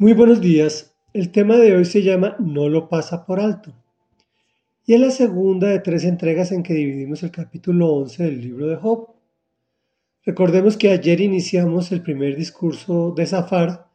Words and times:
Muy 0.00 0.14
buenos 0.14 0.40
días. 0.40 0.94
El 1.12 1.30
tema 1.30 1.58
de 1.58 1.76
hoy 1.76 1.84
se 1.84 2.02
llama 2.02 2.34
No 2.38 2.70
lo 2.70 2.88
pasa 2.88 3.26
por 3.26 3.38
alto. 3.38 3.74
Y 4.86 4.94
es 4.94 5.00
la 5.00 5.10
segunda 5.10 5.68
de 5.68 5.80
tres 5.80 6.04
entregas 6.04 6.52
en 6.52 6.62
que 6.62 6.72
dividimos 6.72 7.22
el 7.22 7.30
capítulo 7.30 7.92
11 7.92 8.22
del 8.22 8.40
libro 8.40 8.66
de 8.68 8.76
Job. 8.76 9.10
Recordemos 10.24 10.78
que 10.78 10.90
ayer 10.90 11.20
iniciamos 11.20 11.92
el 11.92 12.00
primer 12.00 12.34
discurso 12.34 13.12
de 13.14 13.26
Zafar, 13.26 13.88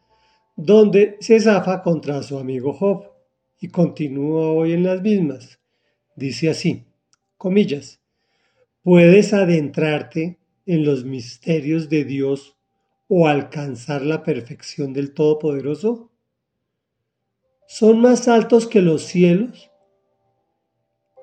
donde 0.55 1.18
se 1.21 1.39
zafa 1.39 1.81
contra 1.81 2.22
su 2.22 2.37
amigo 2.37 2.74
Job 2.74 3.06
y 3.60 3.69
continúa 3.69 4.51
hoy 4.51 4.74
en 4.74 4.83
las 4.83 5.01
mismas. 5.01 5.60
Dice 6.15 6.51
así, 6.51 6.83
comillas, 7.35 7.99
puedes 8.83 9.33
adentrarte 9.33 10.37
en 10.67 10.85
los 10.85 11.03
misterios 11.03 11.90
de 11.90 12.06
Dios 12.06 12.54
o 13.08 13.28
alcanzar 13.28 14.01
la 14.01 14.24
perfección 14.24 14.94
del 14.94 15.13
Todopoderoso? 15.13 16.12
¿Son 17.68 18.00
más 18.00 18.28
altos 18.28 18.68
que 18.68 18.81
los 18.81 19.04
cielos? 19.04 19.72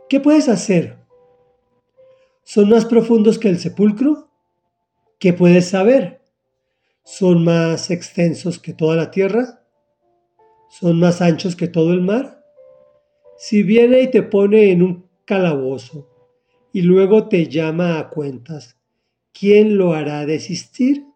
¿Qué 0.09 0.21
puedes 0.21 0.49
hacer? 0.49 0.99
¿Son 2.43 2.69
más 2.69 2.85
profundos 2.85 3.39
que 3.39 3.49
el 3.49 3.59
sepulcro? 3.59 4.31
¿Qué 5.19 5.33
puedes 5.33 5.69
saber? 5.69 6.21
¿Son 7.05 7.45
más 7.45 7.91
extensos 7.91 8.59
que 8.59 8.75
toda 8.75 8.97
la 8.97 9.11
tierra? 9.11 9.65
¿Son 10.69 10.99
más 10.99 11.21
anchos 11.21 11.57
que 11.57 11.69
todo 11.69 11.93
el 11.93 12.03
mar? 12.03 12.45
Si 13.37 13.63
viene 13.63 14.03
y 14.03 14.11
te 14.11 14.23
pone 14.23 14.71
en 14.71 14.83
un 14.83 15.09
calabozo 15.25 16.09
y 16.73 16.83
luego 16.83 17.29
te 17.29 17.49
llama 17.49 17.99
a 17.99 18.09
cuentas, 18.09 18.77
¿quién 19.33 19.77
lo 19.77 19.95
hará 19.95 20.27
desistir? 20.27 21.07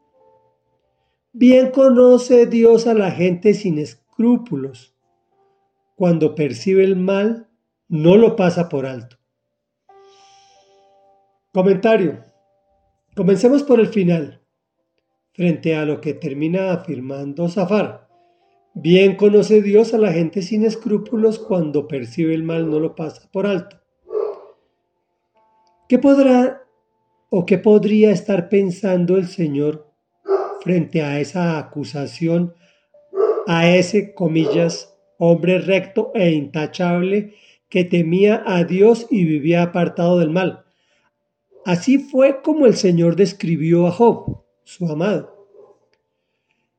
Bien 1.38 1.70
conoce 1.70 2.46
Dios 2.46 2.86
a 2.86 2.94
la 2.94 3.10
gente 3.10 3.52
sin 3.52 3.78
escrúpulos. 3.78 4.96
Cuando 5.94 6.34
percibe 6.34 6.82
el 6.82 6.96
mal, 6.96 7.50
no 7.88 8.16
lo 8.16 8.36
pasa 8.36 8.70
por 8.70 8.86
alto. 8.86 9.18
Comentario. 11.52 12.24
Comencemos 13.14 13.62
por 13.62 13.80
el 13.80 13.88
final, 13.88 14.40
frente 15.34 15.76
a 15.76 15.84
lo 15.84 16.00
que 16.00 16.14
termina 16.14 16.72
afirmando 16.72 17.50
Zafar. 17.50 18.08
Bien 18.72 19.14
conoce 19.16 19.60
Dios 19.60 19.92
a 19.92 19.98
la 19.98 20.14
gente 20.14 20.40
sin 20.40 20.64
escrúpulos, 20.64 21.38
cuando 21.38 21.86
percibe 21.86 22.32
el 22.32 22.44
mal 22.44 22.70
no 22.70 22.80
lo 22.80 22.94
pasa 22.94 23.28
por 23.30 23.46
alto. 23.46 23.76
¿Qué 25.86 25.98
podrá 25.98 26.62
o 27.28 27.44
qué 27.44 27.58
podría 27.58 28.10
estar 28.10 28.48
pensando 28.48 29.18
el 29.18 29.26
Señor 29.26 29.86
frente 30.66 31.00
a 31.00 31.20
esa 31.20 31.58
acusación 31.58 32.52
a 33.46 33.70
ese, 33.70 34.14
comillas, 34.14 34.98
hombre 35.16 35.60
recto 35.60 36.10
e 36.12 36.32
intachable 36.32 37.34
que 37.68 37.84
temía 37.84 38.42
a 38.44 38.64
Dios 38.64 39.06
y 39.08 39.24
vivía 39.24 39.62
apartado 39.62 40.18
del 40.18 40.30
mal. 40.30 40.64
Así 41.64 41.98
fue 41.98 42.42
como 42.42 42.66
el 42.66 42.74
Señor 42.74 43.14
describió 43.14 43.86
a 43.86 43.92
Job, 43.92 44.42
su 44.64 44.90
amado. 44.90 45.48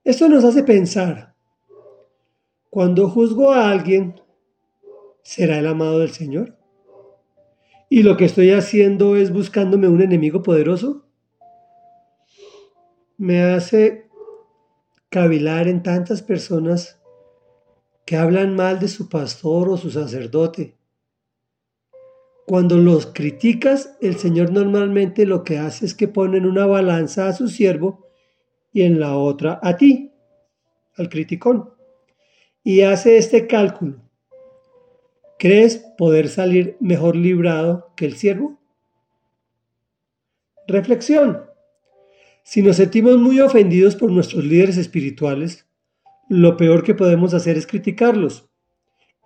Esto 0.04 0.28
nos 0.28 0.44
hace 0.44 0.64
pensar, 0.64 1.34
cuando 2.70 3.10
juzgo 3.10 3.54
a 3.54 3.72
alguien, 3.72 4.20
¿será 5.22 5.60
el 5.60 5.68
amado 5.68 6.00
del 6.00 6.12
Señor? 6.12 6.58
¿Y 7.90 8.04
lo 8.04 8.18
que 8.18 8.26
estoy 8.26 8.52
haciendo 8.52 9.16
es 9.16 9.32
buscándome 9.32 9.88
un 9.88 10.02
enemigo 10.02 10.44
poderoso? 10.44 11.07
Me 13.18 13.42
hace 13.42 14.10
cavilar 15.10 15.68
en 15.68 15.82
tantas 15.82 16.22
personas 16.22 17.02
que 18.06 18.16
hablan 18.16 18.56
mal 18.56 18.80
de 18.80 18.88
su 18.88 19.10
pastor 19.10 19.70
o 19.70 19.78
su 19.78 19.90
sacerdote. 19.92 20.78
Cuando 22.46 22.78
los 22.78 23.08
criticas, 23.08 23.98
el 24.00 24.18
Señor 24.18 24.52
normalmente 24.52 25.26
lo 25.26 25.44
que 25.44 25.58
hace 25.58 25.86
es 25.86 25.94
que 25.94 26.08
pone 26.08 26.38
en 26.38 26.46
una 26.46 26.66
balanza 26.66 27.28
a 27.28 27.34
su 27.34 27.50
siervo 27.50 28.08
y 28.72 28.84
en 28.84 29.00
la 29.00 29.18
otra 29.18 29.60
a 29.62 29.76
ti, 29.76 30.14
al 30.96 31.10
criticón, 31.10 31.74
y 32.64 32.82
hace 32.82 33.18
este 33.18 33.48
cálculo. 33.48 34.02
¿Crees 35.40 35.78
poder 35.98 36.30
salir 36.30 36.78
mejor 36.80 37.16
librado 37.16 37.92
que 37.96 38.06
el 38.06 38.16
siervo? 38.16 38.60
Reflexión. 40.68 41.57
Si 42.50 42.62
nos 42.62 42.78
sentimos 42.78 43.18
muy 43.18 43.42
ofendidos 43.42 43.98
por 43.98 44.10
nuestros 44.10 44.46
líderes 44.46 44.78
espirituales, 44.78 45.68
lo 46.30 46.56
peor 46.56 46.82
que 46.82 46.96
podemos 46.96 47.34
hacer 47.34 47.58
es 47.58 47.68
criticarlos. 47.68 48.48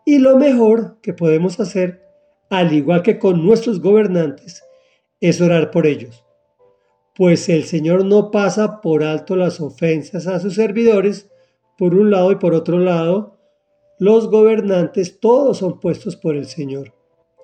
Y 0.07 0.17
lo 0.17 0.37
mejor 0.37 0.99
que 1.01 1.13
podemos 1.13 1.59
hacer, 1.59 2.01
al 2.49 2.73
igual 2.73 3.03
que 3.03 3.19
con 3.19 3.45
nuestros 3.45 3.79
gobernantes, 3.79 4.63
es 5.19 5.39
orar 5.39 5.69
por 5.69 5.85
ellos. 5.85 6.25
Pues 7.15 7.47
el 7.47 7.65
Señor 7.65 8.05
no 8.05 8.31
pasa 8.31 8.81
por 8.81 9.03
alto 9.03 9.35
las 9.35 9.61
ofensas 9.61 10.25
a 10.25 10.39
sus 10.39 10.55
servidores, 10.55 11.29
por 11.77 11.93
un 11.93 12.09
lado 12.09 12.31
y 12.31 12.37
por 12.37 12.55
otro 12.55 12.79
lado, 12.79 13.37
los 13.99 14.31
gobernantes 14.31 15.19
todos 15.19 15.59
son 15.59 15.79
puestos 15.79 16.15
por 16.15 16.35
el 16.35 16.47
Señor, 16.47 16.95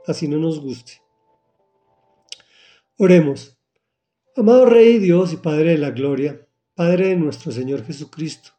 así 0.07 0.27
no 0.27 0.37
nos 0.37 0.59
guste. 0.59 0.93
Oremos. 2.97 3.56
Amado 4.39 4.67
Rey 4.67 4.99
Dios 4.99 5.33
y 5.33 5.37
Padre 5.37 5.71
de 5.71 5.77
la 5.79 5.89
Gloria, 5.89 6.47
Padre 6.75 7.07
de 7.07 7.15
nuestro 7.15 7.51
Señor 7.51 7.83
Jesucristo, 7.83 8.51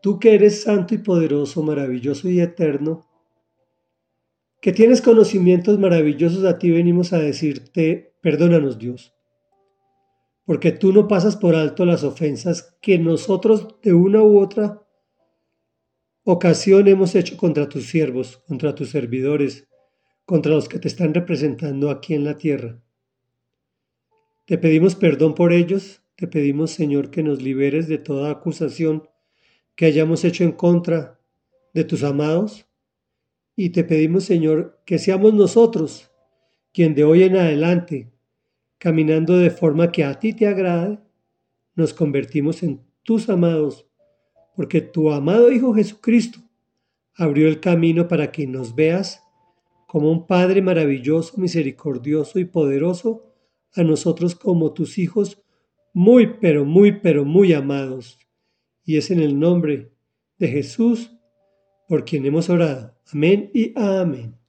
tú 0.00 0.18
que 0.18 0.34
eres 0.34 0.62
santo 0.62 0.94
y 0.94 0.98
poderoso, 0.98 1.62
maravilloso 1.62 2.26
y 2.30 2.40
eterno, 2.40 3.06
que 4.62 4.72
tienes 4.72 5.02
conocimientos 5.02 5.78
maravillosos, 5.78 6.46
a 6.46 6.58
ti 6.58 6.70
venimos 6.70 7.12
a 7.12 7.18
decirte, 7.18 8.14
perdónanos 8.22 8.78
Dios, 8.78 9.12
porque 10.46 10.72
tú 10.72 10.94
no 10.94 11.06
pasas 11.06 11.36
por 11.36 11.54
alto 11.54 11.84
las 11.84 12.02
ofensas 12.02 12.78
que 12.80 12.98
nosotros 12.98 13.78
de 13.82 13.92
una 13.92 14.22
u 14.22 14.40
otra 14.40 14.86
ocasión 16.24 16.88
hemos 16.88 17.14
hecho 17.14 17.36
contra 17.36 17.68
tus 17.68 17.90
siervos, 17.90 18.38
contra 18.48 18.74
tus 18.74 18.88
servidores, 18.88 19.68
contra 20.24 20.52
los 20.52 20.66
que 20.66 20.78
te 20.78 20.88
están 20.88 21.12
representando 21.12 21.90
aquí 21.90 22.14
en 22.14 22.24
la 22.24 22.38
tierra. 22.38 22.80
Te 24.50 24.58
pedimos 24.58 24.96
perdón 24.96 25.36
por 25.36 25.52
ellos, 25.52 26.02
te 26.16 26.26
pedimos 26.26 26.72
Señor 26.72 27.12
que 27.12 27.22
nos 27.22 27.40
liberes 27.40 27.86
de 27.86 27.98
toda 27.98 28.32
acusación 28.32 29.08
que 29.76 29.86
hayamos 29.86 30.24
hecho 30.24 30.42
en 30.42 30.50
contra 30.50 31.20
de 31.72 31.84
tus 31.84 32.02
amados. 32.02 32.66
Y 33.54 33.70
te 33.70 33.84
pedimos 33.84 34.24
Señor 34.24 34.82
que 34.84 34.98
seamos 34.98 35.34
nosotros 35.34 36.10
quien 36.72 36.96
de 36.96 37.04
hoy 37.04 37.22
en 37.22 37.36
adelante, 37.36 38.10
caminando 38.78 39.36
de 39.36 39.50
forma 39.50 39.92
que 39.92 40.02
a 40.02 40.18
ti 40.18 40.32
te 40.32 40.48
agrade, 40.48 40.98
nos 41.76 41.94
convertimos 41.94 42.64
en 42.64 42.80
tus 43.04 43.28
amados, 43.28 43.86
porque 44.56 44.80
tu 44.80 45.12
amado 45.12 45.52
Hijo 45.52 45.72
Jesucristo 45.74 46.40
abrió 47.14 47.46
el 47.46 47.60
camino 47.60 48.08
para 48.08 48.32
que 48.32 48.48
nos 48.48 48.74
veas 48.74 49.22
como 49.86 50.10
un 50.10 50.26
Padre 50.26 50.60
maravilloso, 50.60 51.40
misericordioso 51.40 52.40
y 52.40 52.46
poderoso 52.46 53.29
a 53.74 53.82
nosotros 53.82 54.34
como 54.34 54.72
tus 54.72 54.98
hijos 54.98 55.42
muy, 55.92 56.38
pero 56.40 56.64
muy, 56.64 57.00
pero 57.00 57.24
muy 57.24 57.52
amados. 57.52 58.18
Y 58.84 58.96
es 58.96 59.10
en 59.10 59.20
el 59.20 59.38
nombre 59.38 59.92
de 60.38 60.48
Jesús 60.48 61.12
por 61.88 62.04
quien 62.04 62.24
hemos 62.24 62.48
orado. 62.48 62.96
Amén 63.12 63.50
y 63.52 63.72
amén. 63.76 64.39